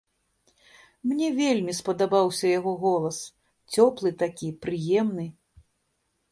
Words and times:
Мне 1.09 1.27
вельмі 1.41 1.75
спадабаўся 1.81 2.45
яго 2.57 2.73
голас, 2.87 3.21
цёплы 3.75 4.09
такі, 4.25 4.47
прыемны. 4.67 5.31